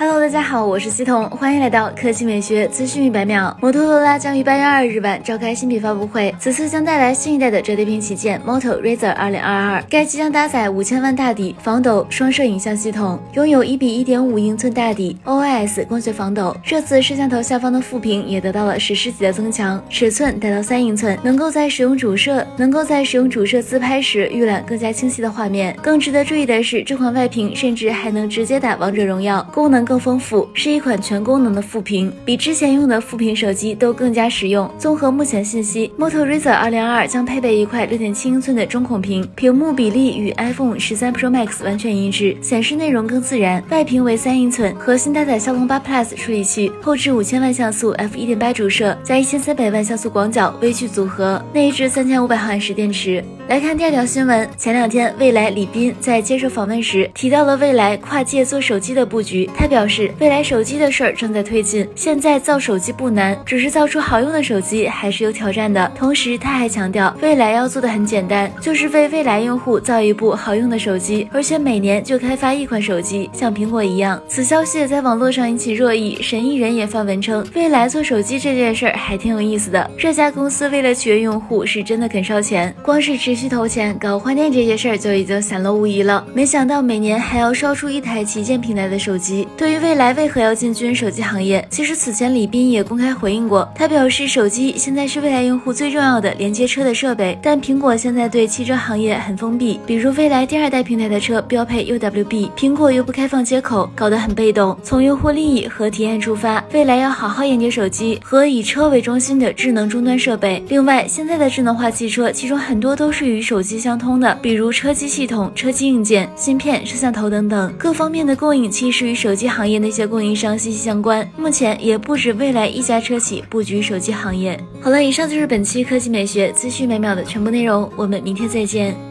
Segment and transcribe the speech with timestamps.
[0.00, 3.56] Hello，大家好，我是西彤，欢迎来到科技美学资讯一百秒。
[3.60, 16.56] 摩托罗拉将于八月二日晚召开新品发布会，此次将带来新一代的折叠屏旗舰 Moto Razr 二零二二，该机将搭载五千万大底防抖双摄影像系统，拥有一比一点五英寸大底 OIS 光学防抖。
[16.62, 25.76] 这次摄像头下方的副屏也得到了史诗级的增强，尺寸达到三英寸，能够在使用主摄能够在使用主摄自拍时预览更加清晰的画面。
[25.82, 29.87] 更值得注意的是，这款外屏甚至还能直接打王者荣耀，功能。
[29.88, 34.70] 更丰富，是一款全功能的副屏，比之前用的副屏手机都更加实用。
[34.76, 43.64] 综合目前信息，Moto Razr 202将配备一块6.7英寸的中孔屏，屏幕比例与 iPhone 13 Pro Max 完全一致，显示内容更自然。
[43.70, 53.24] 外屏为三英寸，核心搭载骁龙八 Plus 处理器，后置五千万像素 f1.8 主摄加一千三百万像素广角微距组合，内置三千五百毫安时电池。
[53.48, 59.77] 来看第二条新闻，前两天未来李斌在接受访问时提到了未来跨界做手机的布局，他表。
[59.78, 65.88] 表示未来手机的事儿正在推进，现在造手机不难，只是造出好用的手机还是有挑战的。
[65.96, 74.20] 同时，他还强调，未来要做的很简单，就是为未来用户造一部好用的手机，而且每年就开发一款手机，像苹果一样。
[74.26, 79.88] 此消息在网络上引起热议，神艺人也发文称，未来做手机这件事儿还挺有意思的。
[79.96, 86.26] 这家公司为了取悦用户，是真的肯烧钱，光是持续投钱搞换电这些事儿就已经显露无遗了。
[86.34, 89.67] 没想到每年还要烧出一台旗舰平台的手机，对。
[89.68, 104.74] 对于未来为何要进军手机行业，其实此前李斌也公开回应过，他表示手机现在是未来用户最重要的连接车的设备，但苹果现在对汽车行业很封闭，比如未来第二代平台的车标配 UWB，苹果又不开放接口，搞得很被动。
[104.82, 110.64] 从用户利益和体验出发，未来要好好研究手机和以车为中心的智能终端设备。
[110.70, 119.57] 另外，现在的智能化汽车，其中很多都是与手机相通的，比如车机系统、车机硬件、芯片、摄像头等等，各方面的供应其实与手机。
[119.58, 124.56] 行业那些供应商息息相关，目前也不止未来一家车企布局手机行业。
[124.80, 129.07] 好了，以上就是本期科技美学资讯每秒的全部内容，我们明天再见。